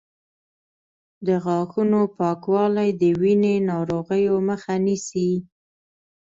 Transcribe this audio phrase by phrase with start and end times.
[1.27, 5.31] د غاښونو پاکوالی د وینې ناروغیو مخه نیسي.